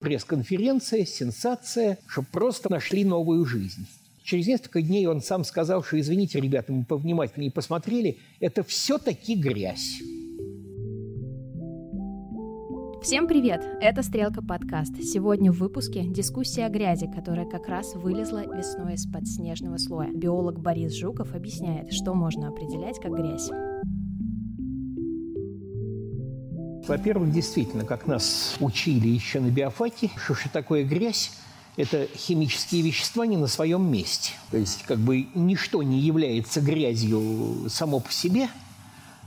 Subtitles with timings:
[0.00, 3.86] Пресс-конференция, сенсация, что просто нашли новую жизнь.
[4.22, 10.00] Через несколько дней он сам сказал, что извините, ребята, мы повнимательнее посмотрели, это все-таки грязь.
[13.02, 13.62] Всем привет!
[13.82, 15.02] Это «Стрелка подкаст».
[15.02, 20.10] Сегодня в выпуске дискуссия о грязи, которая как раз вылезла весной из-под снежного слоя.
[20.14, 23.50] Биолог Борис Жуков объясняет, что можно определять как грязь.
[26.90, 31.30] Во-первых, действительно, как нас учили еще на биофаке, что что такое грязь,
[31.76, 34.32] это химические вещества не на своем месте.
[34.50, 38.48] То есть как бы ничто не является грязью само по себе,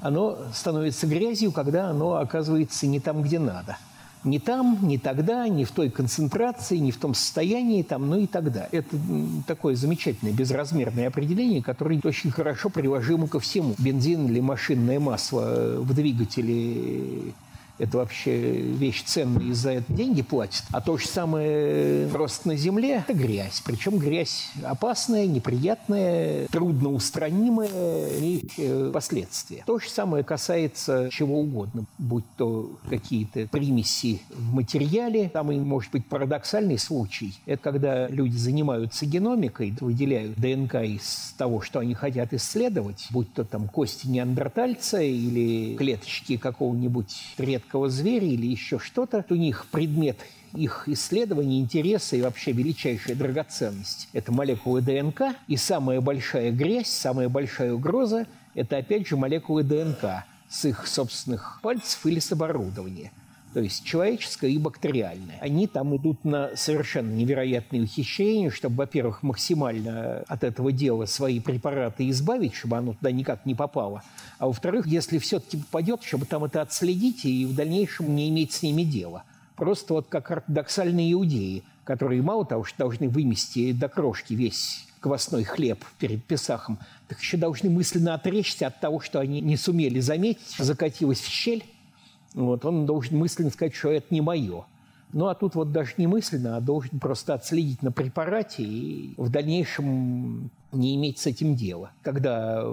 [0.02, 3.78] оно становится грязью, когда оно оказывается не там, где надо.
[4.26, 8.28] Не там, не тогда, не в той концентрации, не в том состоянии, там, ну и
[8.28, 8.68] далее.
[8.74, 8.98] Это
[9.48, 13.74] такое замечательное безразмерное определение, которое очень хорошо приложимо ко всему.
[13.78, 17.34] Бензин или машинное масло в двигателе
[17.80, 20.64] это вообще вещь ценная, и за это деньги платят.
[20.72, 23.62] А то же самое просто на земле– это грязь.
[23.66, 29.64] Причем грязь опасная, неприятная, трудноустранимая и э, последствия.
[29.66, 35.32] То же самое касается чего угодно, будь то какие-то примеси в материале.
[35.34, 37.34] И может быть парадоксальный случай.
[37.46, 43.44] Это когда люди занимаются геномикой, выделяют ДНК из того, что они хотят исследовать, будь то
[43.44, 50.18] там кости неандертальца или клеточки какого-нибудь редкого редкого зверя или еще что-то, у них предмет
[50.54, 55.36] их исследований, интереса и вообще величайшая драгоценность– это молекулы ДНК.
[55.48, 61.60] И самая большая грязь, самая большая угроза– это опять же молекулы ДНК с их собственных
[61.64, 63.12] пальцев или с оборудования–
[63.54, 65.38] то есть человеческое и бактериальное.
[65.40, 72.10] Они там идут на совершенно невероятные ухищрения, чтобы, во-первых, максимально от этого дела свои препараты
[72.10, 74.04] избавить, чтобы оно туда никак не попало,
[74.40, 78.64] а во-вторых, если все-таки попадет, чтобы там это отследить и в дальнейшем не иметь с
[78.64, 79.24] ними дела.
[79.56, 85.44] Просто вот как ортодоксальные иудеи, которые мало того, что должны вымести до крошки весь квасной
[85.44, 90.56] хлеб перед Песахом, так еще должны мысленно отречься от того, что они не сумели заметить,
[90.58, 91.64] закатилась в щель,
[92.34, 94.66] вот, он должен мысленно сказать, что это не мое.
[95.14, 99.30] Ну, а тут вот даже не мысленно, а должен просто отследить на препарате и в
[99.30, 101.92] дальнейшем не иметь с этим дела.
[102.02, 102.66] Когда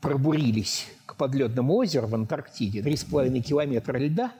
[0.00, 4.32] пробурились к подледному озеру в Антарктиде, 3,5 километра льда,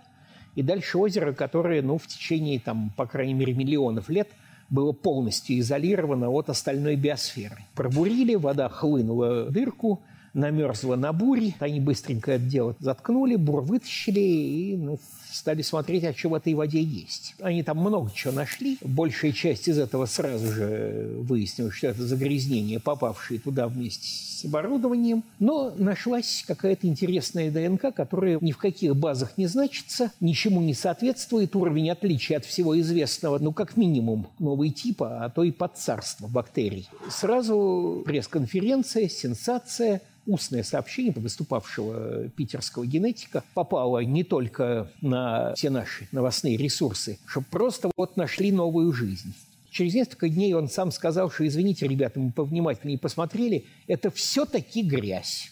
[0.55, 4.29] и дальше озеро, которое, ну, в течение, там, по крайней мере, миллионов лет
[4.71, 7.59] было полностью изолировано от остальной биосферы.
[7.75, 10.01] Пробурили, вода хлынула в дырку,
[10.35, 14.99] намерзла на буре, они быстренько это дело заткнули, бур вытащили и ну,
[15.33, 17.35] стали смотреть, а что в этой воде есть.
[17.41, 18.79] Они там много чего нашли.
[18.83, 25.25] Большая часть из этого сразу же выяснилось, что это загрязнение, попавшее туда вместе с оборудованием.
[25.39, 31.55] Но нашлась какая-то интересная ДНК, которая ни в каких базах не значится, ничему не соответствует,
[31.57, 36.89] уровень отличия от всего известного, ну, как минимум, новый типа, а то и подцарство бактерий.
[37.11, 46.57] Сразу пресс-конференция, сенсация– устное сообщение выступавшего питерского генетика попало не только на все наши новостные
[46.57, 49.35] ресурсы, чтобы просто вот нашли новую жизнь.
[49.71, 55.51] Через несколько дней он сам сказал, что, извините, ребята, мы повнимательнее посмотрели, это все-таки грязь.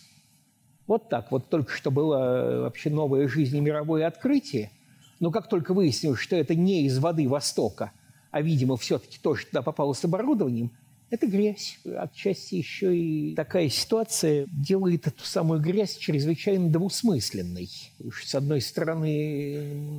[0.87, 1.31] Вот так.
[1.31, 4.71] Вот только что было вообще новая жизнь и мировое открытие.
[5.21, 7.93] Но как только выяснилось, что это не из воды Востока,
[8.31, 10.71] а, видимо, все-таки тоже туда попало с оборудованием,
[11.11, 11.79] это грязь.
[11.85, 17.69] Отчасти еще и такая ситуация делает эту самую грязь чрезвычайно двусмысленной.
[18.25, 19.99] С одной стороны,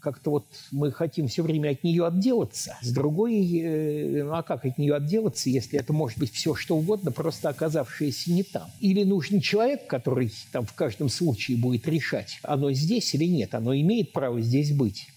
[0.00, 2.76] как-то вот мы хотим все время от нее отделаться.
[2.82, 6.76] С другой, э, ну а как от нее отделаться, если это может быть все что
[6.76, 8.70] угодно, просто оказавшееся не там?
[8.80, 13.74] Или нужен человек, который там в каждом случае будет решать, оно здесь или нет, оно
[13.74, 15.08] имеет право здесь быть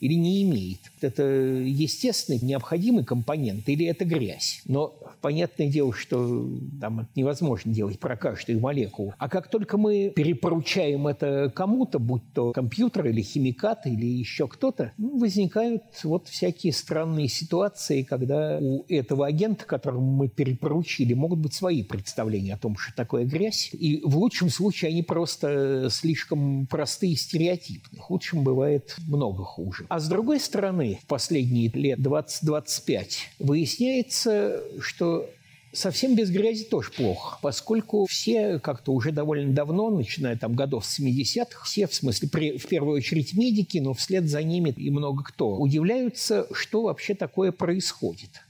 [0.00, 0.78] или не имеет.
[1.00, 4.62] Это естественный, необходимый компонент или это грязь.
[4.66, 6.48] Но понятное дело, что
[6.80, 9.14] там это невозможно делать про каждую молекулу.
[9.18, 14.92] А как только мы перепоручаем это кому-то, будь то компьютер или химикат или еще кто-то,
[14.98, 21.54] ну, возникают вот всякие странные ситуации, когда у этого агента, которому мы перепоручили, могут быть
[21.54, 23.70] свои представления о том, что такое грязь.
[23.72, 27.98] И в лучшем случае они просто слишком простые и стереотипны.
[27.98, 29.85] В худшем бывает много хуже.
[29.88, 33.06] А с другой стороны, в последние лет 20-25
[33.38, 35.28] выясняется, что
[35.72, 40.98] совсем без грязи тоже плохо, поскольку все как-то уже довольно давно, начиная там годов с
[40.98, 45.22] 70-х, все, в смысле, при, в первую очередь медики, но вслед за ними и много
[45.22, 48.42] кто, удивляются, что вообще такое происходит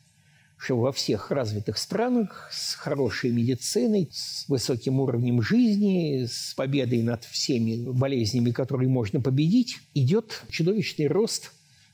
[0.58, 7.24] что во всех развитых странах с хорошей медициной, с высоким уровнем жизни, с победой над
[7.24, 11.52] всеми болезнями, которые можно победить, идет чудовищный рост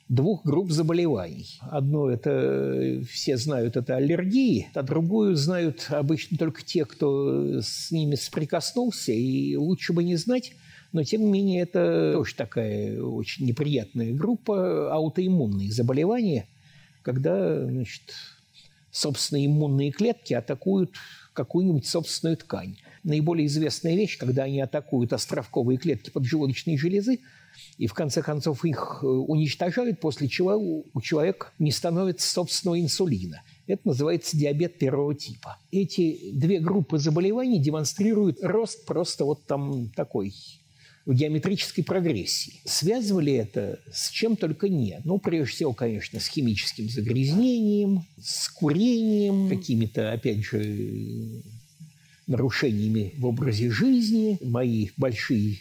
[0.09, 1.59] двух групп заболеваний.
[1.61, 8.15] Одно это все знают, это аллергии, а другую знают обычно только те, кто с ними
[8.15, 10.53] соприкоснулся, и лучше бы не знать,
[10.93, 16.47] но тем не менее это тоже такая очень неприятная группа аутоиммунные заболевания,
[17.03, 18.03] когда значит,
[18.93, 20.93] собственные иммунные клетки атакуют
[21.33, 22.77] какую-нибудь собственную ткань.
[23.03, 27.19] Наиболее известная вещь, когда они атакуют островковые клетки поджелудочной железы,
[27.79, 33.43] и в конце концов их э, уничтожают, после чего у человека не становится собственного инсулина.
[33.67, 35.59] Это называется диабет первого типа.
[35.71, 40.35] Эти две группы заболеваний демонстрируют рост просто вот там такой
[41.05, 42.61] в геометрической прогрессии.
[42.65, 45.03] Связывали это с чем только нет.
[45.05, 51.43] Ну, прежде всего, конечно, с химическим загрязнением, с курением, какими-то, опять же,
[52.27, 54.39] нарушениями в образе жизни.
[54.43, 55.59] Мои большие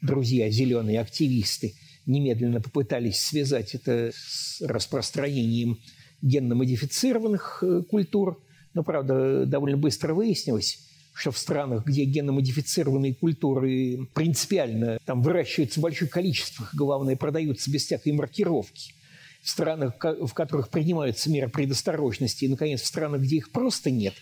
[0.00, 1.74] друзья, зеленые активисты,
[2.06, 5.78] немедленно попытались связать это с распространением
[6.20, 8.42] генно-модифицированных э, культур.
[8.74, 10.80] Но, правда, довольно быстро выяснилось,
[11.14, 17.84] что в странах, где геномодифицированные культуры принципиально там выращиваются в больших количествах, главное, продаются без
[17.84, 18.94] всякой маркировки,
[19.42, 24.14] в странах, в которых принимаются меры предосторожности, и, наконец, в странах, где их просто нет,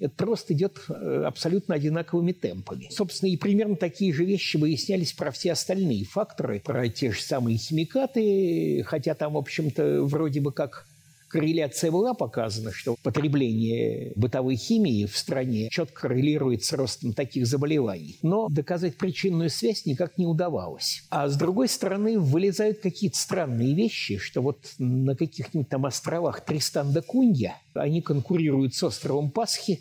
[0.00, 2.88] это просто идет э, абсолютно одинаковыми темпами.
[2.90, 7.58] Собственно, и примерно такие же вещи выяснялись про все остальные факторы, про те же самые
[7.58, 10.86] химикаты, хотя там, в общем-то, вроде бы как
[11.30, 18.18] корреляция была показана, что потребление бытовой химии в стране четко коррелирует с ростом таких заболеваний.
[18.22, 21.04] Но доказать причинную связь никак не удавалось.
[21.10, 26.92] А с другой стороны, вылезают какие-то странные вещи, что вот на каких-нибудь там островах Тристан
[26.92, 29.80] да Кунья они конкурируют с островом Пасхи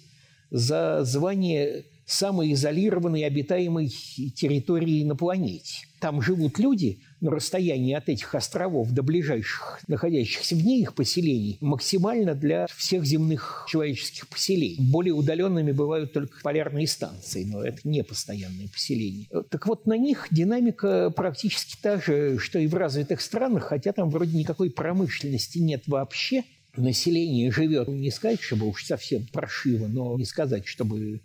[0.51, 5.85] за звание самой изолированной обитаемой территории на планете.
[5.99, 11.57] Там живут люди на расстоянии от этих островов до ближайших, находящихся в ней их поселений,
[11.59, 14.77] максимально для всех земных человеческих поселений.
[14.79, 19.27] Более удаленными бывают только полярные станции, но это не постоянные поселения.
[19.49, 24.09] Так вот, на них динамика практически та же, что и в развитых странах, хотя там
[24.09, 26.43] вроде никакой промышленности нет вообще.
[26.77, 31.19] Население живет, не сказать, чтобы уж совсем паршиво, но не сказать, чтобы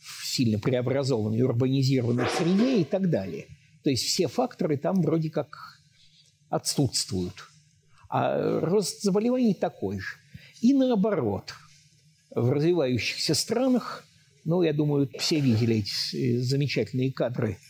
[0.00, 3.46] сильно преобразованной, урбанизированной среде и так далее.
[3.82, 5.80] То есть все факторы там вроде как
[6.48, 7.34] отсутствуют.
[8.08, 10.16] А рост заболеваний такой же.
[10.60, 11.54] И наоборот,
[12.34, 14.04] в развивающихся странах,
[14.44, 17.58] ну, я думаю, все видели эти замечательные кадры–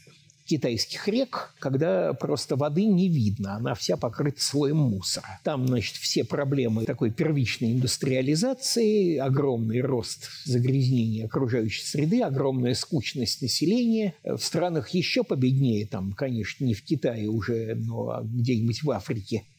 [0.51, 5.39] китайских рек, когда просто воды не видно, она вся покрыта слоем мусора.
[5.45, 14.15] Там, значит, все проблемы такой первичной индустриализации, огромный рост загрязнения окружающей среды, огромная скучность населения.
[14.25, 19.45] В странах еще победнее, там, конечно, не в Китае уже, но где-нибудь в Африке–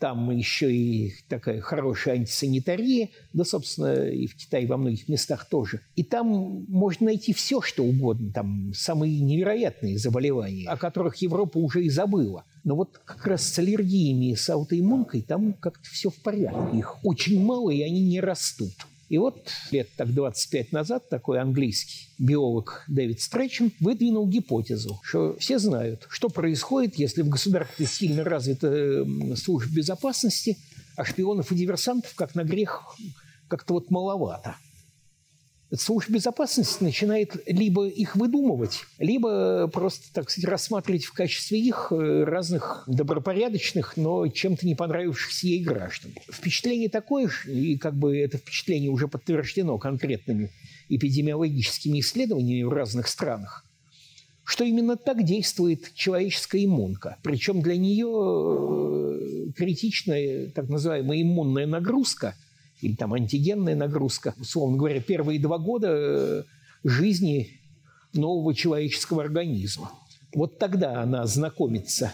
[0.00, 5.82] там еще и такая хорошая антисанитария, да, собственно, и в Китае во многих местах тоже.
[5.94, 11.84] И там можно найти все, что угодно, там самые невероятные заболевания, о которых Европа уже
[11.84, 12.44] и забыла.
[12.64, 16.78] Но вот как раз с аллергиями и с аутоиммункой там как-то все в порядке.
[16.78, 18.72] Их очень мало, и они не растут.
[19.10, 25.58] И вот лет так 25 назад такой английский биолог Дэвид Стрэчен выдвинул гипотезу, что все
[25.58, 29.04] знают, что происходит, если в государстве сильно развита
[29.34, 30.56] служба безопасности,
[30.96, 32.96] а шпионов и диверсантов, как на грех,
[33.48, 34.56] как-то вот маловато–
[35.78, 42.24] служба безопасности начинает либо их выдумывать, либо просто, так сказать, рассматривать в качестве их э,
[42.24, 46.12] разных добропорядочных, но чем-то не понравившихся ей граждан.
[46.30, 50.50] Впечатление такое и как бы это впечатление уже подтверждено конкретными
[50.88, 53.64] эпидемиологическими исследованиями в разных странах,
[54.42, 57.18] что именно так действует человеческая иммунка.
[57.22, 62.34] Причем для нее э, критичная так называемая иммунная нагрузка–
[62.82, 64.34] или там антигенная нагрузка.
[64.38, 66.44] Условно говоря, первые два года э,
[66.84, 67.60] жизни
[68.12, 69.90] нового человеческого организма.
[70.34, 72.12] Вот тогда она знакомится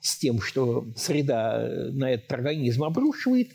[0.00, 3.50] с тем, что среда э, на этот организм обрушивает,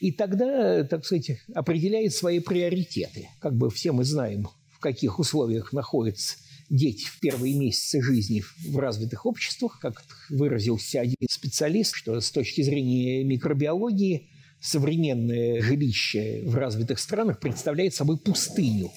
[0.00, 3.28] и тогда, так сказать, определяет свои приоритеты.
[3.40, 6.36] Как бы все мы знаем, в каких условиях находятся
[6.68, 12.62] дети в первые месяцы жизни в развитых обществах, как выразился один специалист, что с точки
[12.62, 14.28] зрения микробиологии
[14.66, 18.90] современное жилище в развитых странах представляет собой пустыню.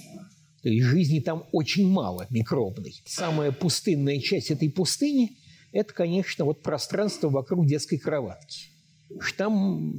[0.64, 3.02] То есть жизни там очень мало микробной.
[3.06, 5.38] Самая пустынная часть этой пустыни–
[5.72, 8.72] это, конечно, вот пространство вокруг детской кроватки.
[9.38, 9.94] Там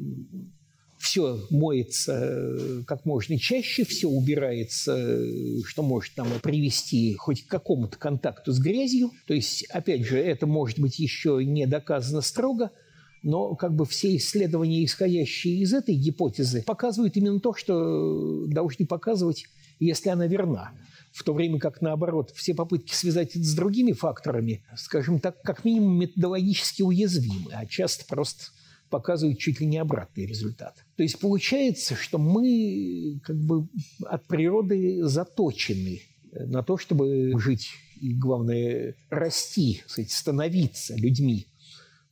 [0.99, 7.51] все моется э, как можно чаще, все убирается, э, что может там привести хоть к
[7.51, 9.11] какому-то контакту с грязью.
[9.27, 12.71] То есть, опять же, это может быть еще не доказано строго–
[13.23, 19.47] Но как бы все исследования, исходящие из этой гипотезы, показывают именно то, что должны показывать,
[19.79, 20.73] если она верна.
[21.13, 25.65] В то время как, наоборот, все попытки связать это с другими факторами, скажем так, как
[25.65, 28.45] минимум методологически уязвимы, а часто просто
[28.91, 30.85] показывают чуть ли не обратный результат.
[30.97, 33.69] То есть получается, что мы как бы
[34.05, 41.47] от природы заточены на то, чтобы жить и, главное, расти, становиться людьми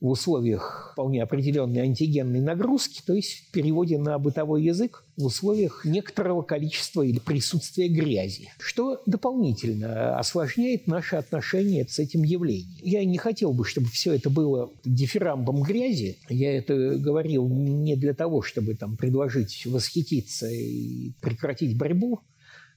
[0.01, 5.83] в условиях вполне определенной антигенной нагрузки, то есть в переводе на бытовой язык в условиях
[5.83, 12.79] некоторого количества или присутствия грязи, что дополнительно осложняет наши отношения с этим явлением.
[12.81, 16.17] Я не хотел бы, чтобы все это было дифирамбом грязи.
[16.29, 22.21] Я это говорил не для того, чтобы там предложить восхититься и прекратить борьбу,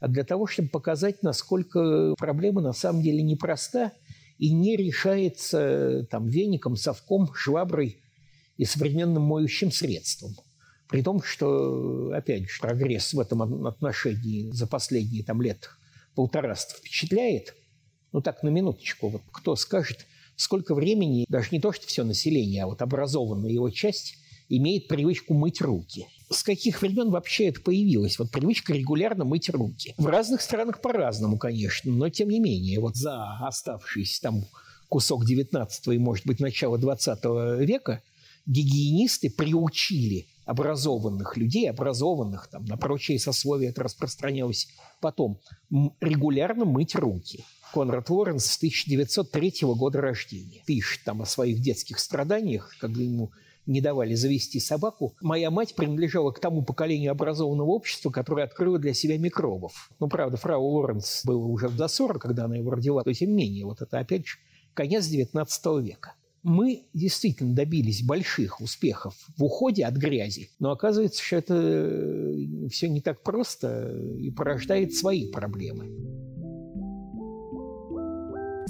[0.02, 3.92] а для того, чтобы показать, насколько проблема на самом деле непроста
[4.42, 8.02] и не решается там веником, совком, шваброй
[8.56, 10.34] и современным моющим средством.
[10.88, 15.70] При том, что, опять же, прогресс в этом отношении за последние там, лет
[16.16, 17.54] полтораста впечатляет.
[18.10, 22.64] Ну так, на минуточку, вот кто скажет, сколько времени, даже не то, что все население,
[22.64, 24.16] а вот образованная его часть
[24.48, 28.18] имеет привычку мыть руки– с каких времен вообще это появилось?
[28.18, 29.94] Вот привычка регулярно мыть руки.
[29.96, 34.44] В разных странах по-разному, конечно, но тем не менее, вот за оставшийся там
[34.88, 37.24] кусок 19 и, может быть, начало 20
[37.60, 38.02] века
[38.46, 44.68] гигиенисты приучили образованных людей, образованных там, на прочие сословия это распространялось
[45.00, 45.38] потом,
[46.00, 47.44] регулярно мыть руки.
[47.72, 53.32] Конрад Лоренс с 1903 года рождения пишет там о своих детских страданиях, когда ему
[53.66, 55.14] не давали завести собаку.
[55.20, 59.90] Моя мать принадлежала к тому поколению образованного общества, которое открыло для себя микробов.
[60.00, 63.64] Ну, правда, фрау Лоренс было уже за 40, когда она его родила, то не менее,
[63.64, 64.38] вот это опять же
[64.74, 66.14] конец XIX века.
[66.42, 72.88] Мы действительно добились больших успехов в уходе от грязи, но оказывается, что это э, все
[72.88, 76.21] не так просто и порождает свои проблемы.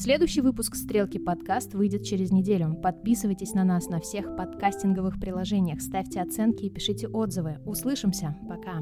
[0.03, 2.75] Следующий выпуск «Стрелки подкаст» выйдет через неделю.
[2.83, 7.61] Подписывайтесь на нас на всех подкастинговых приложениях, ставьте оценки и пишите отзывы.
[7.65, 8.37] Услышимся.
[8.49, 8.81] Пока.